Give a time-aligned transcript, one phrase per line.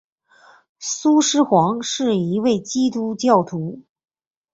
[0.79, 3.83] 苏施黄是一名基督徒。